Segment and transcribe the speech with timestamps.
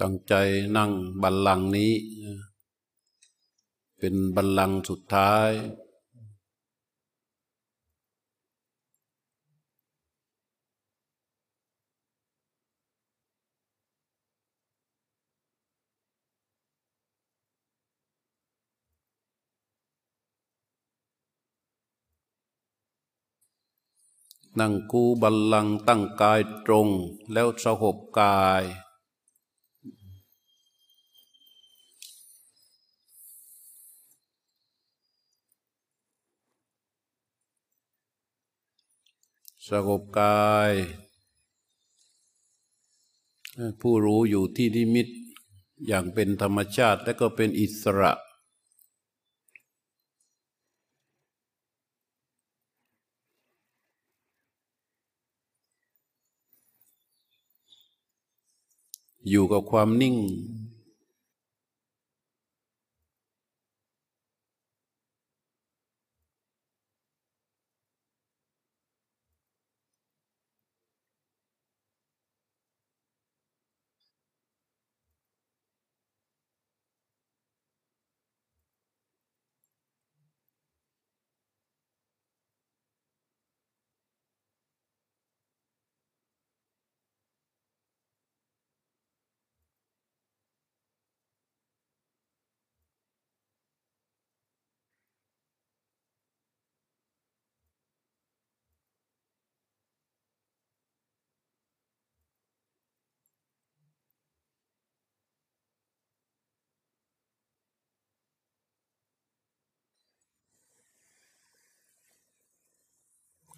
[0.00, 0.34] ตั้งใจ
[0.76, 0.90] นั่ง
[1.22, 1.92] บัลลังก์นี้
[3.98, 5.50] เป็นบัลลังก์สุดท้าย
[24.58, 26.88] นั่งกูบัลลังก์ตั้งกายตรง
[27.32, 28.64] แล้วสหบกาย
[39.70, 40.72] สงบกาย
[43.80, 45.08] ผู้รู้อยู่ที่นิมิต
[45.86, 48.12] อย่างเป็นธรรมชาติและก็เป็นอิสระ
[59.28, 60.16] อยู่กับความนิ่ง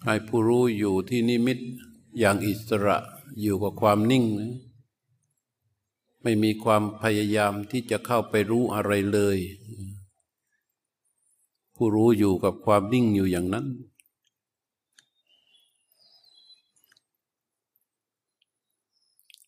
[0.05, 1.59] ให้ผู้รู้อยู่ที่นิมิต
[2.19, 2.97] อย่างอิสระ
[3.41, 4.53] อยู่กับความนิ่งนะ
[6.21, 9.37] ไม่มีความพยายามที่จะเข้าไปรู้อะไรเลย
[11.75, 13.65] ผู้รู้อยู่กับความนิ่งอยู่อย่างนั้น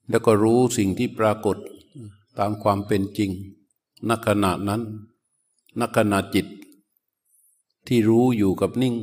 [0.10, 1.58] แล้วก็รู้สิ่งที่ปรากฏ
[2.40, 3.32] ตามความเป็นจริง
[4.10, 4.82] ณขณะนั้น
[5.80, 6.48] ณขณะจิต
[7.88, 8.96] ที่รู้อยู่กับนิ่ง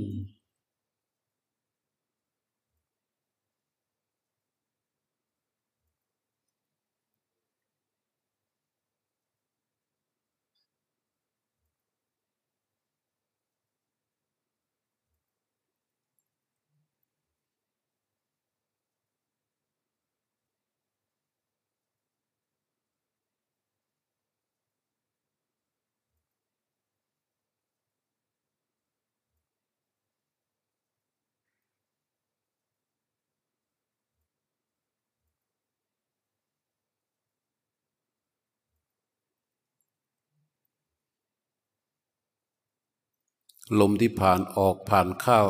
[43.80, 45.42] ลมที่ผ่านออกผ่านเข้า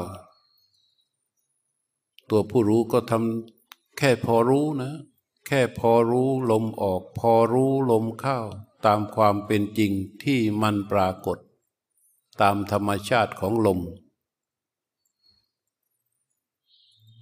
[2.29, 4.93] ตัวผู้รู้ก็ทำแค่พอรู้นะ
[5.47, 8.39] แค่พอรู้ลมออก พอรู้ลมเข้า
[8.87, 11.39] ตามความเป็นจริงที่มันปรากฏ
[12.41, 13.81] ตามธรรมชาติของลม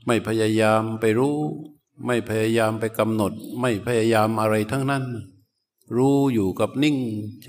[0.06, 1.39] ไม่พยายามไปรู้
[2.06, 5.05] ไม่พยายามไปกำหนด ไม่พยายามอะไรทั้งนั้น
[5.97, 6.97] รู้อยู่กับนิ่ง
[7.43, 7.49] เฉ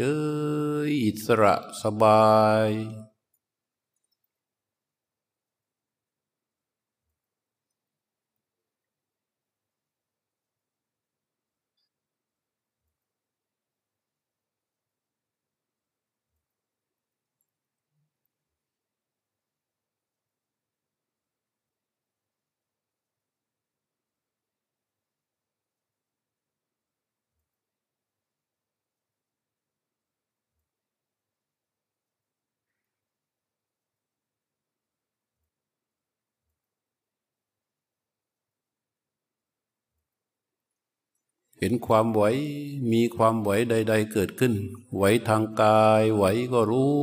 [0.88, 2.26] ยอิสระสบา
[2.68, 2.70] ย
[41.64, 42.24] เห็นความไหว
[42.92, 44.54] มีความไหวใด ๆ เกิดขึ้น
[44.96, 46.24] ไหวทางกายไหว
[46.54, 47.00] ก็รู้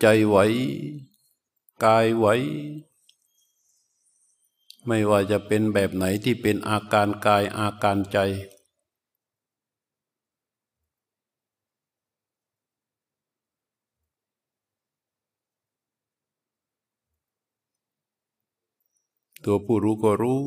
[0.00, 0.36] ใจไหว
[1.84, 2.26] กายไหว
[4.86, 8.18] ไม่ว่าจะเป็นแบบไหนที่เป็นอาการกายอาการใจ
[19.46, 20.40] ตัวผู้รู้ก็รู้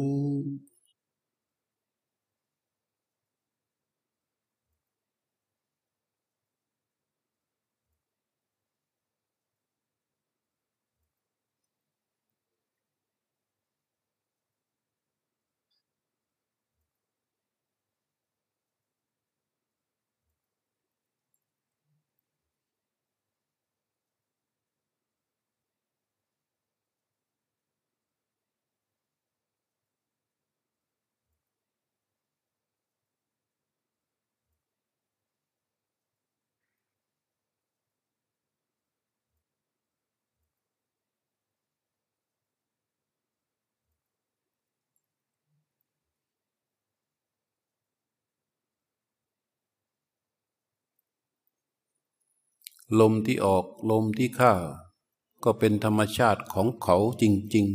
[53.00, 54.54] ลมที่ออกลมที่เข้า
[55.44, 57.24] ก็เป็นธรรมชาติของเขาจ
[57.56, 57.68] ริง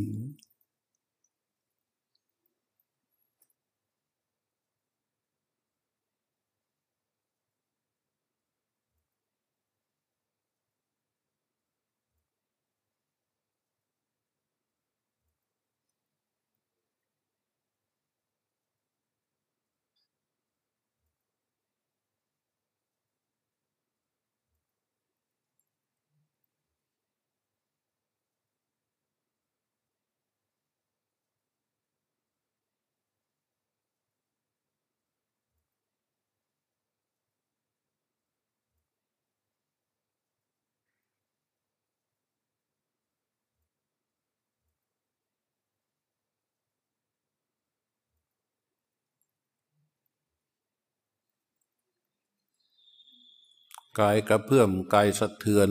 [53.98, 55.70] กายกระเพื่อมกายสะเทือน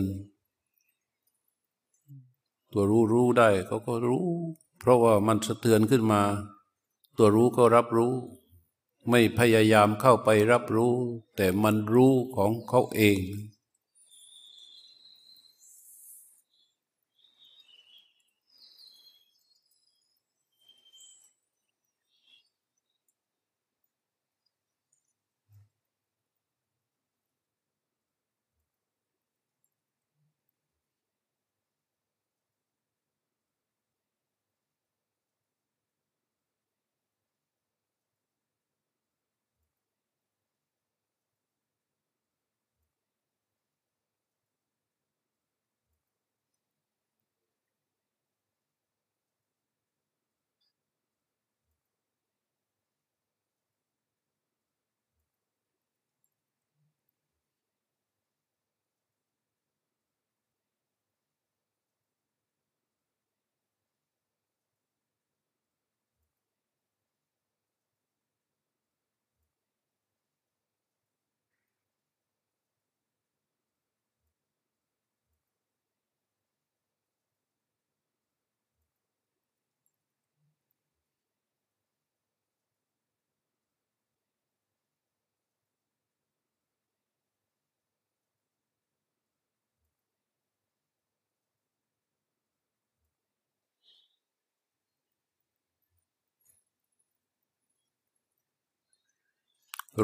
[2.71, 4.27] ตัวรู้รู้ได้เขาก็รู้
[4.79, 6.21] เพราะว่ามันสะเทือนขึ้นมา
[7.17, 8.13] ตัวรู้ก็รับรู้
[9.09, 10.93] ไม่พยายามเข้าไปรับรู้
[11.35, 13.19] แต่มันรู้ของเขาเอง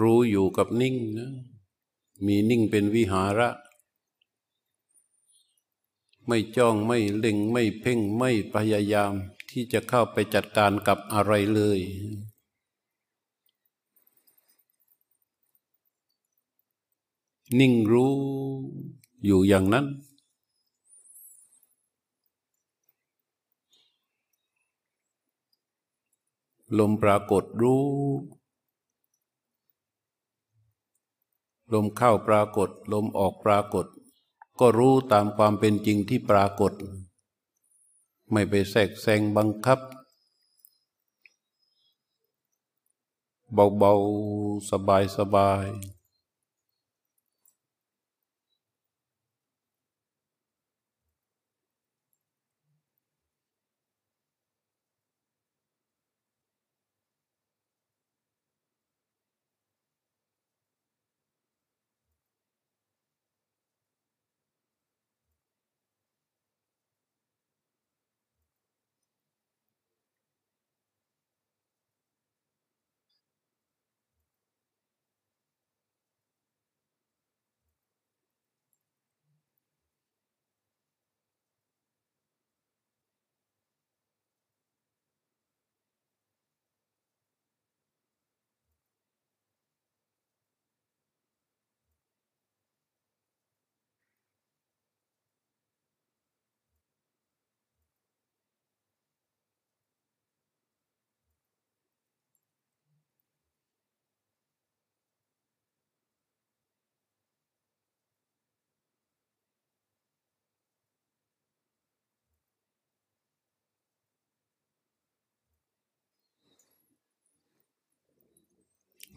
[0.01, 1.31] รู้อยู่กับนิ่งนะ
[2.25, 3.49] มีนิ่งเป็นวิหาระ
[6.27, 9.13] ไม่จ้องไม่เล็งไม่เพ่งไม่พยายาม
[9.49, 11.79] ที่จะเข้าไปจัดการกับอะไรเลย
[17.59, 18.15] นิ่งรู้
[19.25, 19.85] อยู่อย่างนั้น
[26.77, 27.85] ลมปรากฏรู้
[31.73, 33.85] ลมเข้าปรากฏ ลมออกปรากฏ
[34.59, 36.73] ก็รู้ตามความเป็นจริงที่ปรากฏ
[38.31, 39.79] ไม่ไปแทรกแซงบังคับ
[43.53, 44.69] เบาๆ
[45.17, 45.98] สบายๆ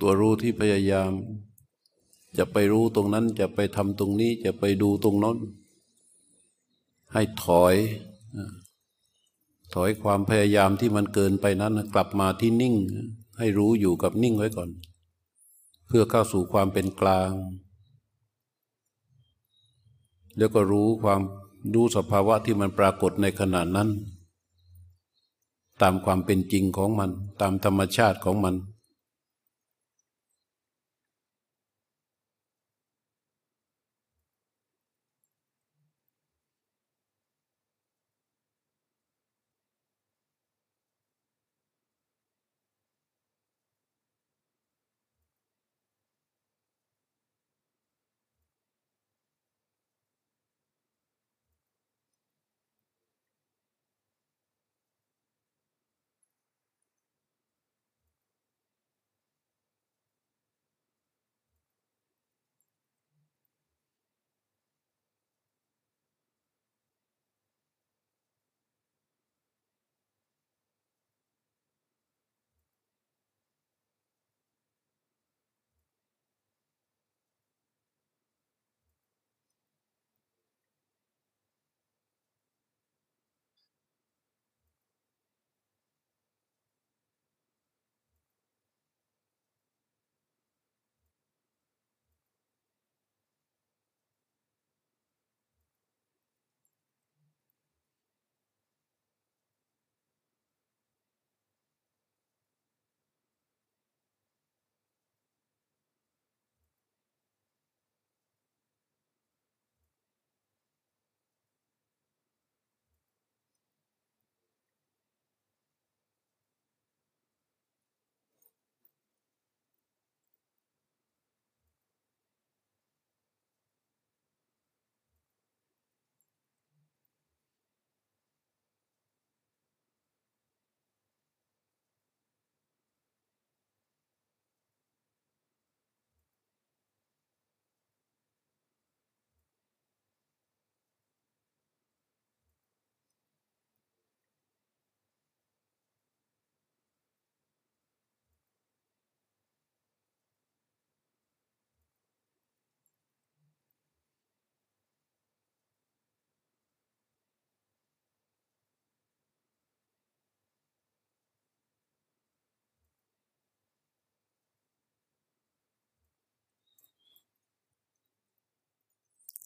[0.02, 1.10] ตัวรู้ที่พยายาม
[2.38, 5.36] จะไปรู้ตรงนั้นจะไปทำตรงนี้จะไปดูตรงนั้น
[7.12, 7.74] ให้ถอย
[9.74, 12.74] ถอยความพยายามที่มันเกินไปนั้น กลับมาที่นิ่ง
[13.38, 14.70] ให้รู้อยู่กับนิ่งไว้ก่อน
[15.86, 17.30] เพื่อเข้าสู่ความเป็นกลาง
[20.36, 21.20] แล้วก็รู้ความ
[21.74, 23.88] รู้สภาวะที่มันปรากฏในขณะนั้น
[25.82, 28.54] ตามความเป็นจริงของมัน ตามธรรมชาติของมัน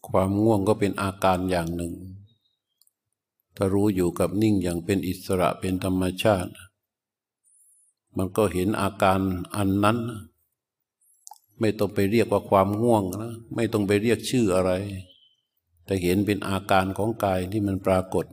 [0.08, 1.94] ความง่วงก็เป็นอาการอย่างหนึ่ง
[3.56, 6.50] ถ้ารู้อยู่กับนิ่งอย่างเป็นอิสระเป็นธรรมชาติ
[8.16, 9.20] มันก็เห็นอาการ
[9.56, 9.98] อันนั้น
[11.60, 14.72] ไม่ต้องไปเรียกว่าความง่วงนะ ไม่ต้องไปเรียกชื่ออะไร
[15.84, 18.26] แต่เห็นเป็นอาการของกายที่มันปรากฏ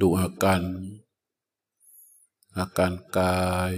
[0.00, 0.60] ดูอาการ
[2.56, 3.74] อาการกาย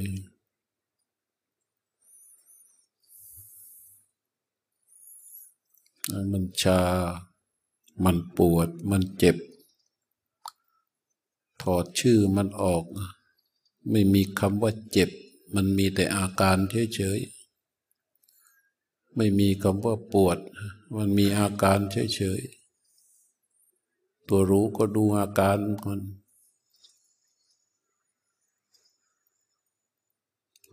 [6.32, 6.80] มันชา
[8.04, 9.36] มันปวด มันเจ็บ
[11.62, 12.84] ถอดชื่อมันออก
[13.90, 15.10] ไม่มีคำว่าเจ็บ
[15.54, 16.56] มันมีแต่อาการ
[16.94, 20.38] เฉยๆ ไม่มีคำว่าปวด
[20.96, 22.63] มันมีอาการเฉยๆ
[24.28, 26.00] ตัวรู้ก็ดูอาการมัน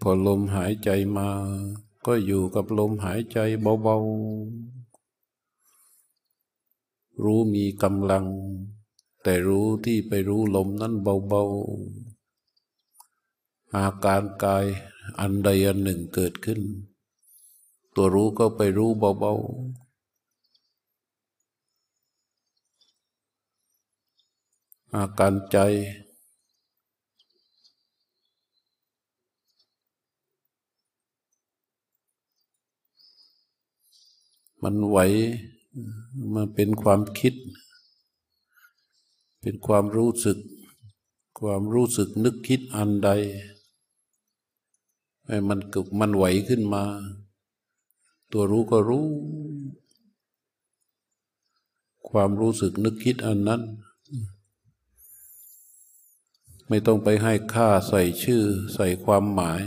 [0.01, 1.29] พอลมหายใจมา
[2.05, 8.25] ก็อยู่กับลมหายใจเบาๆ รู้มีกำลัง
[9.23, 14.65] แต่รู้ที่ไปรู้ลมนั้นเบาๆ อาการกาย
[15.19, 16.61] อันใดอันหนึ่งเกิดขึ้น
[17.95, 19.80] ตัวรู้ก็ไปรู้เบาๆ
[24.95, 25.57] อาการใจ
[34.63, 34.97] มันไหว
[36.33, 37.33] มันเป็นความคิด
[39.41, 40.37] เป็นความรู้สึก
[41.39, 43.09] ความรู้สึกนึกคิดอันใด
[45.27, 46.83] ให้มันกึกมันไหวขึ้นมา
[48.31, 49.07] ตัวรู้ก็รู้
[52.09, 53.61] ความรู้สึกนึกคิดอันนั้น
[56.73, 59.63] ไม่ต้องไปให้ค่าใส่ชื่อใส่ความหมาย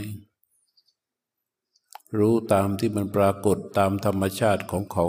[2.17, 5.05] รู้ตามที่มันปรากฏตามธรรมชาติของเขา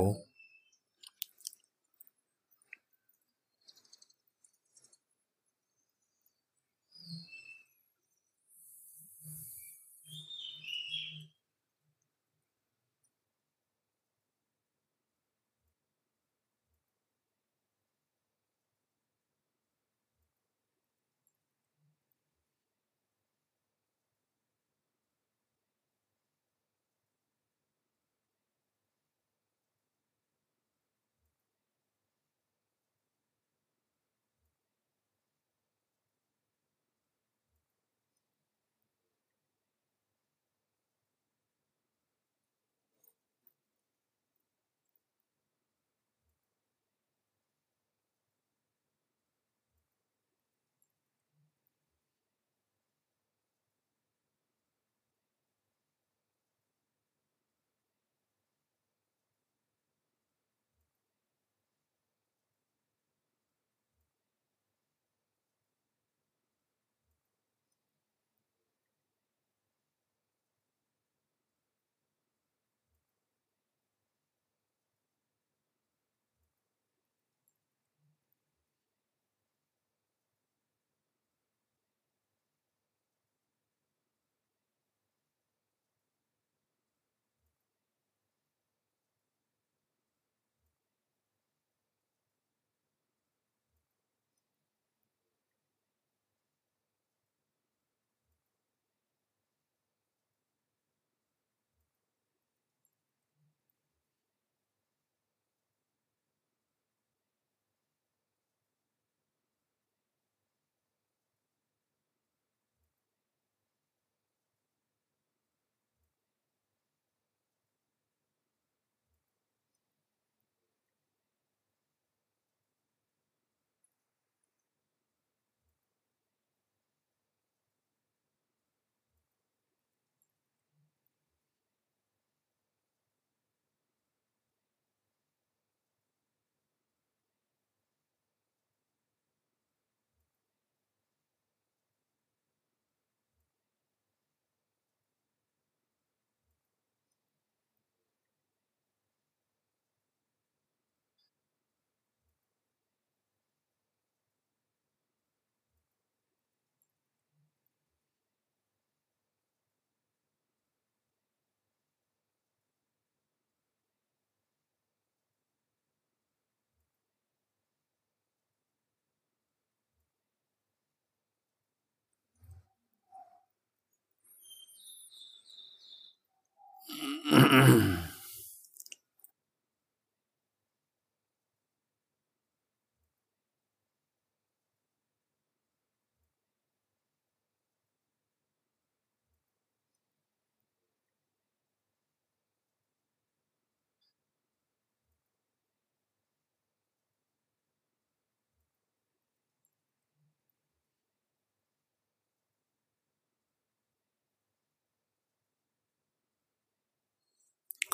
[177.03, 177.83] mm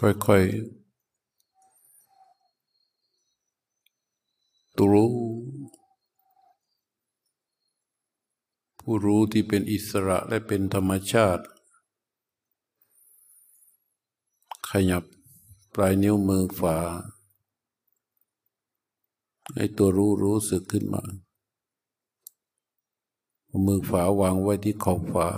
[0.02, 0.82] ค่อยๆ
[4.76, 5.08] ตัวรู้
[8.80, 11.44] ผู้รู้ที่เป็นอิสระและเป็นธรรมชาติ
[14.70, 15.04] ขยับ
[15.74, 16.78] ปลายนิ้วมือฝา
[19.54, 21.02] ให้ตัวรู้รู้สึกขึ้นมา
[23.66, 25.28] มือฝาวางไว้ที่ขอบฝา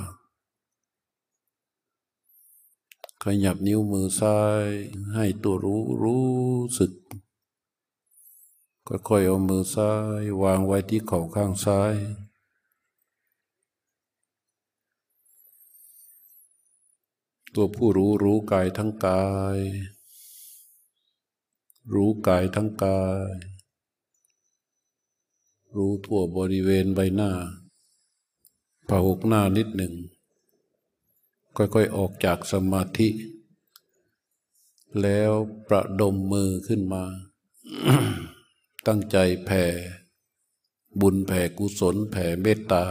[3.27, 4.67] ขยับนิ้วมือซ้าย
[5.15, 6.27] ให้ตัวรู้รู้
[6.79, 6.93] สึก
[8.89, 11.95] ค่อยๆเอามือซ้าย วางไว้ที่เข่าข้างซ้าย
[17.55, 19.59] ตัวผู้รู้รู้กายทั้งกาย
[21.95, 23.35] รู้กายทั้งกาย
[25.77, 27.31] รู้ทั่วบริเวณใบหน้า
[28.89, 29.95] ผ่าหกหน้านิดหนึ่ง
[31.57, 33.09] ค่อยๆออกจากสมาธิ
[35.03, 35.33] แล้ว
[35.69, 37.05] ประดมมือขึ้นมา
[38.87, 39.65] ตั้งใจแผ่
[41.01, 42.85] บุญแผ่กุศลแผ่เมตตา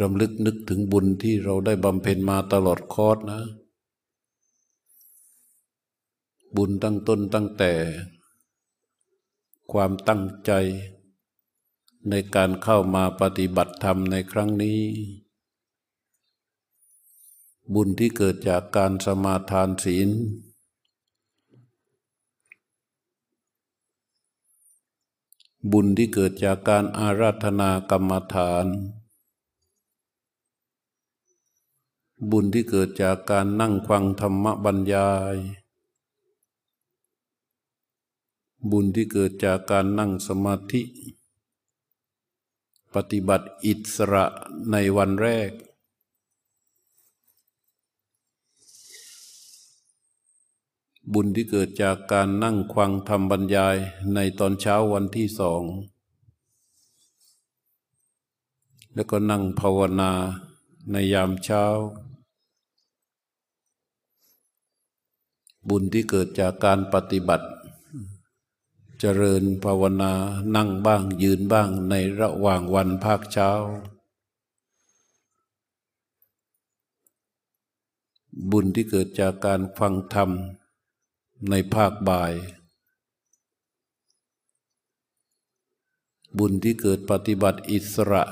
[0.00, 3.40] รำลึกนึกถึงบุญที่เราได้บำเพ็ญมาตลอดคอร์สนะ
[6.56, 7.72] บุญตั้งต้นตั้งแต่
[9.72, 10.52] ความตั้งใจ
[12.08, 14.80] ในการเข้ามาปฏิบัติธรรมในครั้งนี้
[17.74, 20.10] บุญที่เกิดจากการสมาทานศีล
[25.72, 28.66] บุญที่เกิดจากการอาราธนากรรมฐาน
[32.30, 35.36] บุญที่เกิดจากการนั่งฟังธรรมบรรยาย
[38.70, 40.82] บุญที่เกิดจากการนั่งสมาธิ
[42.94, 44.24] ปฏิบัติอิสระ
[44.70, 45.50] ในวันแรก
[51.12, 53.76] บุญที่เกิดจากการนั่งควังทำบรรยาย
[54.14, 55.62] ในตอนเช้าวันที่สอง
[58.94, 60.12] แล้วก็นั่งภาวนา
[60.90, 61.64] ในยามเช้า
[65.68, 67.46] บุญที่เกิดจากการปฏิบัติ
[69.02, 70.12] เจริญภาวนา
[70.56, 73.50] นั่งบ้างยืนบ้างในระหว่างวันภาคเช้า
[78.50, 80.30] บุญที่เกิดจากการฟังธรรม
[81.50, 82.32] ในภาคบ่าย
[86.38, 88.24] บุญที่เกิดปฏิบัติอิสระ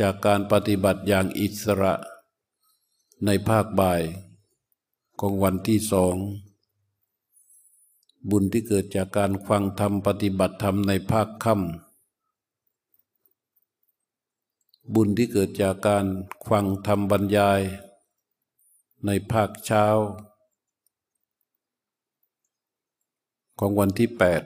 [0.00, 1.94] จากการปฏิบัติอย่างอิสระ
[3.24, 4.02] ในภาคบ่าย
[5.20, 6.16] ของวันที่สอง
[8.28, 11.62] บุญที่เกิดจากการฟังธรรมปฏิบัติธรรมในภาคค่ำ
[14.94, 16.06] บุญที่เกิดจากการ
[16.48, 17.60] ฟังธรรมบรรยาย
[19.06, 19.84] ในภาคเช้า
[23.58, 24.42] ของวันที่แปด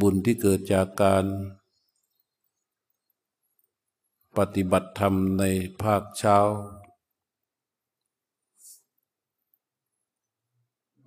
[0.00, 1.24] บุญที่เกิดจากการ
[4.36, 5.44] ปฏิบัติธรรมใน
[5.82, 6.36] ภาคเช้า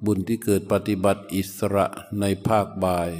[0.03, 1.85] บุญที่เกิดปฏิบัติอิสระ
[2.19, 3.11] ในภาคบ่าย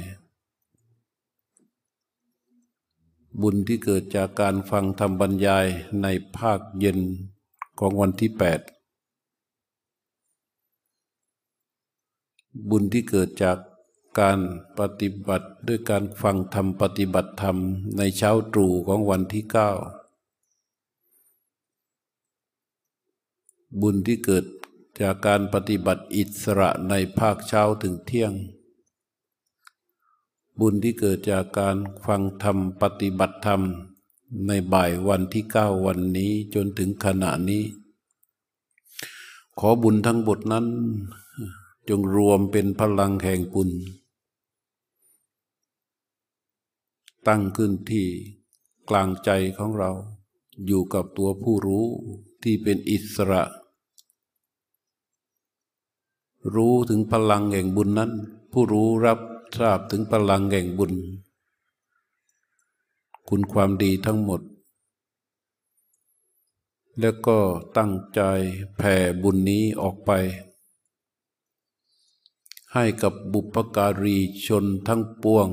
[3.42, 5.66] บุญที่เกิดจากการฟังธรรมบรรยาย
[6.02, 6.06] ใน
[6.38, 6.98] ภาคเย็น
[7.78, 8.60] ของวันที่แปด
[12.70, 13.58] บุญที่เกิดจาก
[14.20, 14.38] การ
[14.78, 17.56] ปฏิบัติด้วยการฟังธรรมปฏิบัติธรรม
[17.96, 19.70] ในเช้าตรู่ของวันที่เก้า
[23.80, 24.44] บุญที่เกิด
[25.00, 28.32] จากการปฏิบัติอิสระในภาคเช้าถึงเที่ยง
[30.60, 31.76] บุญที่เกิดจากการ
[32.06, 33.62] ฟังธรรมปฏิบัติธรรม
[34.46, 37.64] ในบ่ายวันที่เก้าวันนี้จนถึงขณะนี้
[39.58, 40.66] ขอบุญทั้งบทนั้น
[41.88, 43.70] จงรวมเป็นพลังแห่งบุญ
[47.26, 48.06] ตั้งขึ้นที่
[48.88, 49.90] กลางใจของเรา
[50.66, 51.86] อยู่กับตัวผู้รู้
[52.42, 53.42] ที่เป็นอิสระ
[56.54, 58.12] รู้ถึงพลังแห่งบุญนั้น
[58.52, 59.18] ผู้รู้รับ
[59.58, 60.92] ทราบถึงพลังแห่งบุญ
[63.28, 64.40] คุณความดีทั้งหมด
[67.00, 67.38] แล้วก็
[67.76, 68.20] ตั้งใจ
[68.76, 70.10] แผ่บุญนี้ออกไป
[72.72, 74.16] ให้กับบุพการี
[74.46, 75.48] ชนทั้งปวง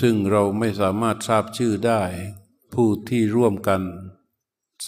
[0.00, 2.02] ซึ่งเราไม่สามารถทราบชื่อได้
[2.72, 3.82] ผู้ที่ร่วมกัน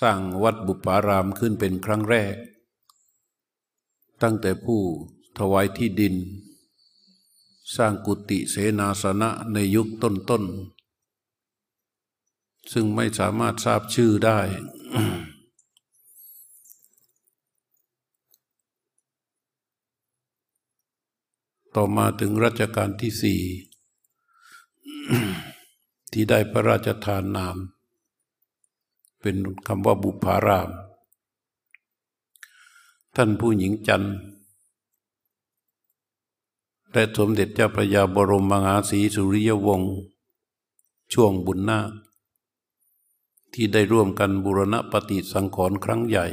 [0.00, 2.34] สร้างวัดบุปารามขึ้นเป็นครั้งแรก
[4.22, 4.80] ตั้งแต่ผู้
[5.38, 6.14] ถวายที่ดิน
[7.76, 14.40] สร้างกุฏิเสนาสนะในยุคต้นๆ ซึ่งไม่สามารถทราบชื่อได้
[21.74, 23.40] ต่อมาถึงรัชกาลที่สี่
[26.12, 27.56] ที่ได้พระราชทานนาม
[29.26, 30.70] เป็นคำว่าบุพาราม
[33.16, 34.14] ท่านผู้หญิงจันทร์
[36.92, 39.94] และสมเด็จเจ้าพระยาบรมมหาศรีสุริยวงศ์
[41.12, 41.90] ช่วงบุญนาค
[43.52, 46.26] ที่ได้ร่วมกันบูรณปฏิสังขรณ์ครั้งใหญ่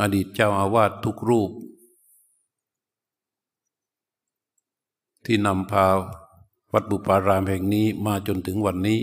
[0.00, 1.50] อดีตเจ้าอาวาสทุกรูป
[5.24, 5.86] ที่นำพา
[6.72, 9.00] วัดบุปารามแห่งนี้มาจนถึงวันนี้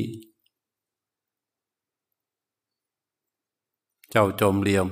[4.11, 4.88] เจ้าจอมเลียม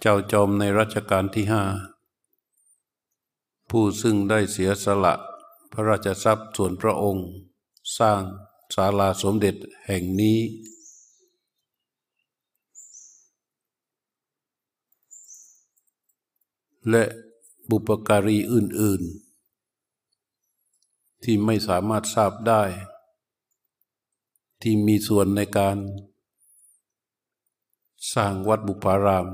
[0.00, 1.62] เจ้าจอมในรัชกาลที่ห้า
[3.70, 5.14] ผู้ซึ่งได้เสียสละ
[5.72, 7.26] พระราชทรัพย์ส่วนพระองค์
[7.98, 8.22] สร้าง
[8.74, 9.54] ศาลาสมเด็จ
[9.86, 10.38] แห่งนี้
[16.90, 17.04] และ
[17.70, 19.23] บุปการีอื่น ๆ
[21.24, 22.62] ที่ไม่สามารถทราบได้
[24.62, 25.76] ที่มีส่วนในการ
[28.14, 29.26] สร้างวัดบุปาราม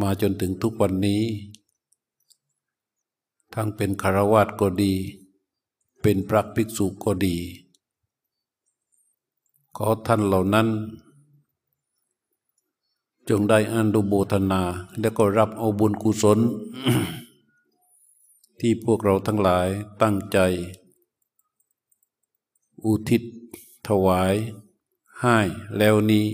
[0.00, 1.22] มาจนถึงทุกวันนี้
[3.54, 4.94] ทั้งเป็นคารวาสก็ดี
[6.02, 7.36] เป็นพระภิกษุก็ดี
[9.76, 10.68] ขอท่านเหล่านั้น
[13.28, 14.62] จงได้อันดุโบทนา
[15.00, 16.38] และก็รับเอาบุญกุศล
[18.60, 19.68] ที่พวกเราทั้งหลาย
[20.02, 20.38] ตั้งใจ
[22.86, 23.22] อุทิศ
[23.88, 24.34] ถวาย
[25.20, 25.38] ให้
[25.78, 26.26] แล้วนี้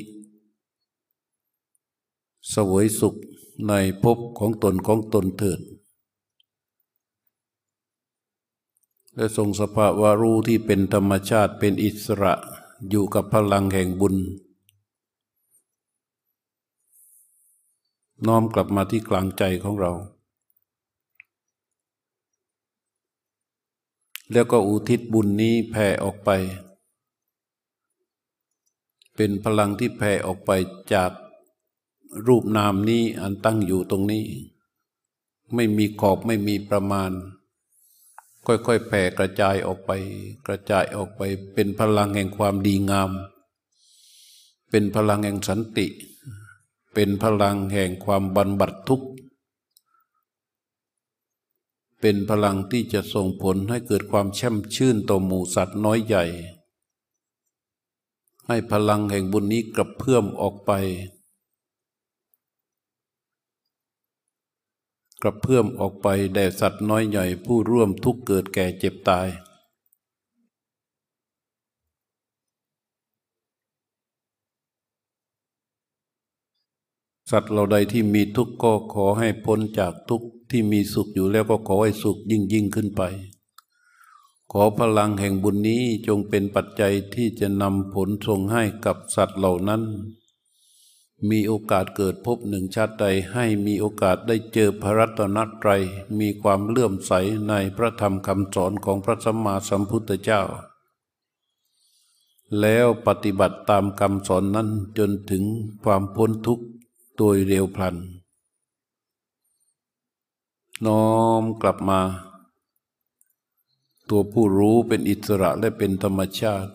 [2.55, 3.15] สวยสุข
[3.69, 3.73] ใน
[4.03, 5.61] ภพของตนของตนเถิด
[9.15, 12.35] และทรงสภาวะรู้ที่เป็นธรรมชาติเป็นอิสระ
[12.89, 14.15] อยู่กับพลังแห่งบุญ
[18.27, 19.93] น้อมกลับมาที่กลางใจของเรา
[24.33, 26.31] แล้วก็อุทิศบุญนี้แผ่ออกไป
[29.17, 30.51] เป็นพลังที่แผ่ออกไป
[30.95, 31.11] จาก
[32.27, 34.25] รูปนามนี้อันตั้งอยู่ตรงนี้
[35.55, 37.11] ไม่มีขอบไม่มีประมาณ
[38.47, 39.91] ค่อยๆแผ่กระจายออกไป
[40.47, 41.23] กระจายออกไป
[41.55, 43.11] เป็นพลังแห่งความดีงาม
[44.71, 45.87] เป็นพลังแห่งสันติ
[46.95, 49.09] เป็นพลังแห่งความบรรบัดทุกข์
[52.01, 56.25] เป็นพลังที่จะส่งผลให้เกิดความแช่มชื่นต่อหมู่สัตว์น้อยใหญ่
[58.47, 60.73] ให้พลังแห่งบุญนี้กระเพื่อมออกไป
[65.23, 69.29] กระเพื่อมออกไปแด่สัตว์น้อยใหญ่ผู้ร่วมทุกเกิดแก่เจ็บตาย
[77.31, 83.03] สัตว์เราใดที่มีทุกข์ก็ขอให้พ้นจากทุกข์ ที่มีสุขอยู่แล้วก็ขอให้สุขยิ่งยิ่งขึ้นไป
[84.53, 89.83] ขอพลังแห่งบุญนี้จงเป็นปัจจัยที่จะนำผลส่งให้กับสัตว์เหล่านั้น
[91.29, 95.83] มีโอกาสเกิดพบหนึ่งชาติใดให้มีโอกาสได้เจอพระรัตนตรัย
[96.19, 97.13] มีความเลื่อมใส
[97.49, 100.43] ในพระธรรมคำสอนของพระสัมมาสัมพุทธเจ้า
[102.61, 105.45] แล้วปฏิบัติตามคำสอนนั้นจนถึง
[105.85, 106.65] ความพ้นทุกข์
[107.17, 107.97] โดยเร็วพลัน
[110.87, 111.09] น้อ
[111.43, 112.01] มกลับมา
[114.09, 116.73] ตัวผู้รู้เป็นอิสระและเป็นธรรมชาติ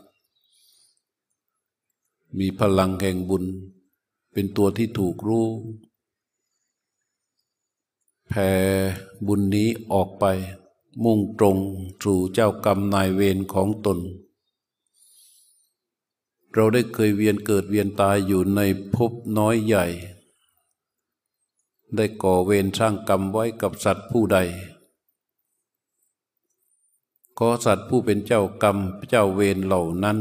[2.40, 3.46] มีพลังแห่งบุญ
[4.32, 5.48] เป็นตัวที่ถูกรู้
[8.30, 8.52] แผ่
[9.28, 10.26] บุญนี้ออกไป
[11.04, 11.58] มุ่งตรง
[12.04, 14.00] สู่เจ้ากรรมนายเวรของตน
[16.54, 18.62] เราได้เคยเวียนเกิดเวียนตายอยู่ใน
[18.96, 19.86] ภพน้อยใหญ่
[21.96, 24.38] ได้ก่อเวรสร้างกรรมไว้กับสัตว์ผู้ใด
[27.38, 28.78] ขอสัตว์ผู้เป็นเจ้ากรรม
[29.10, 30.18] เจ้าเวรเหล่านั้น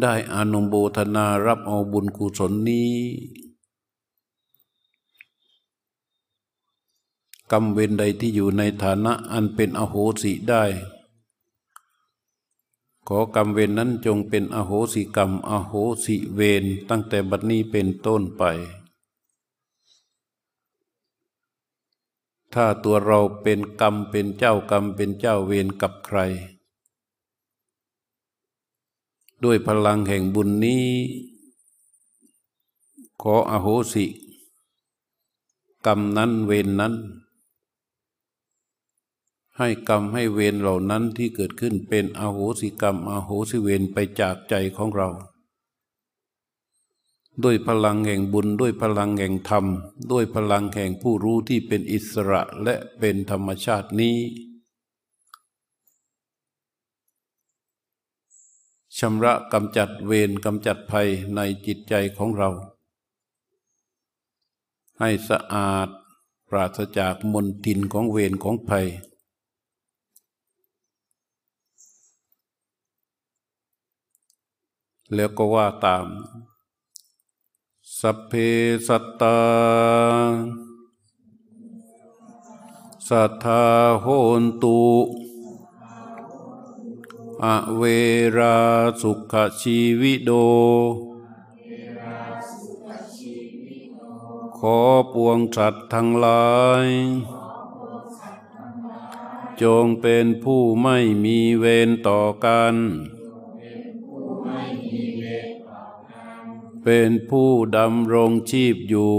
[0.00, 2.92] ได้อนุโบธนารับเอาบุญกุศลนี้
[7.52, 10.64] กรรมเวรใดที่อยู่ในฐานะอันเป็นอโหสิได้
[13.08, 15.72] ขอกรรมเวรนนั้นจงเป็นอโหสิกรรม อโห
[16.04, 18.42] สิเวรตั้งแต่บัดนี้เป็นต้นไป
[22.54, 26.18] ถ้าตัวเราเป็นกรรมเป็นเจ้ากรรมเป็นเจ้าเวรกับใคร
[29.44, 30.84] ด้วยพลังแห่งบุญนี้
[33.22, 34.06] ขออโหสิ
[35.86, 36.94] กรรมนั้นเวรนนั้น
[39.56, 45.08] ให้กรรมให้เวรเหล่านั้นที่เกิดขึ้นเป็นอโหสิกรรมอโหสิเวรไปจากใจของเรา
[47.44, 49.64] ด้วยพลังแห่งบุญด้วยพลังแห่งธรรม
[50.10, 54.16] ด้วยพลังแห่งผู้รู้ที่เป็นอิสระและเป็นธรรมชาตินี้
[58.98, 62.50] ชำระกำจัดเวรกำจัดภัยในจิตใจของเรา
[64.98, 65.88] ให้สะอาด
[66.48, 68.86] ปราศจากมลทินของเวรของภัย
[75.14, 76.06] แล้วก็ว่าตาม
[78.02, 78.32] สัพเพ
[78.88, 79.40] สัตตา
[83.08, 83.64] สัทธา
[84.02, 84.06] โห
[84.40, 84.82] นตุ
[87.44, 87.46] อ
[87.76, 87.82] เว
[88.38, 88.58] รา
[89.02, 90.30] สุขชีวิโด
[94.58, 94.78] ขอ
[95.12, 96.52] ปวงสัตว์ทั้งหลา
[96.84, 96.86] ย
[99.62, 102.74] จงเป็นผู้ไม่มีเวรต่อกัน
[106.90, 109.14] เป็นผู้ดำรงชีพอยู่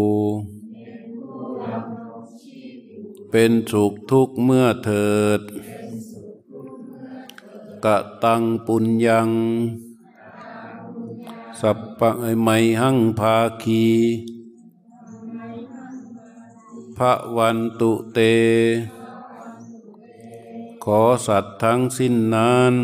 [3.31, 5.41] เป็นสุขทุกเมื่อเถิด
[7.85, 9.29] กะตังปุญญัง
[11.61, 12.11] สัพพะ
[12.43, 12.49] ไม
[12.81, 13.87] หังภาคี
[16.97, 18.19] พระวันตุเต
[20.83, 22.75] ขอสัตว์ทั้งสิ้นนั้น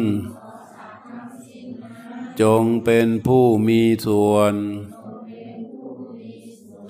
[2.41, 4.53] จงเป็นผู้มีส่วน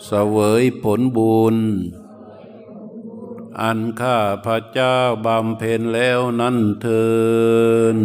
[0.06, 1.58] เสวยผลบุญ
[3.62, 7.06] อันข้าพระเจ้าบำเพ็ญแล้วนั้นเทิ
[7.96, 7.98] น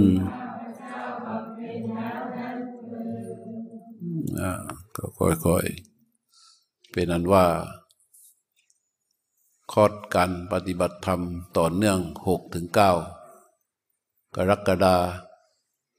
[4.96, 7.46] ก็ค่อยๆ เป็นอันว่า
[9.72, 11.20] คอดการปฏิบัติธรรม
[11.56, 12.92] ต่อเนื่องหกถึงเก้า
[14.36, 14.96] กรกฎา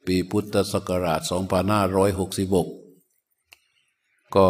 [0.05, 1.21] ปีพุทธศักราช
[2.77, 4.47] 2566 ก็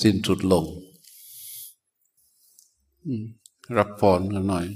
[0.00, 0.64] สิ้นสุดลง
[3.76, 4.66] รับพรกันหน่อย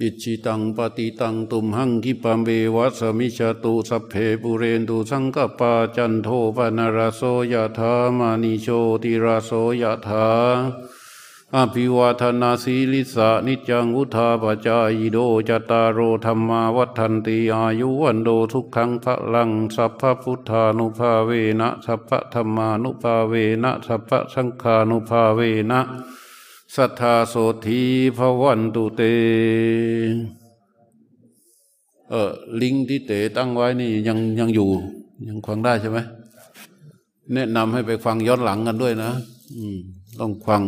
[0.00, 7.22] อิจิตังปฏิตังตุมหังคิปามเบวัสมิชาตุสัพเพปุเรนตุสังกปาจันโทปนารโส
[7.52, 8.66] ยะธามานิโช
[9.02, 9.50] ติราโส
[9.82, 10.26] ยะธา
[11.56, 21.30] อภิวาทนาสีลิสานิจังวุธาปจายโดจตารโอธรรมาวัฏันติอายุวันโดทุกขังพระลัง สัพพพุทธานุภาเว
[21.60, 25.40] นะสัพพธรรมานุภาเวนะสัพพสังฆานุภาเว
[25.70, 25.80] นะ
[26.74, 27.34] สัทธาโส
[27.66, 27.82] ธี
[28.16, 29.00] ภวันตุเต
[32.10, 32.30] เออ
[32.60, 34.68] ลิงที่เตตั้งไว้นี่ยังยังอยู่
[35.28, 35.98] ยังฟังได้ใช่ไหม
[37.34, 39.10] แนะนำให้ไปฟังย้อนหลังกันด้วยนะ
[39.56, 39.78] อืม
[40.18, 40.62] ต้องฟัง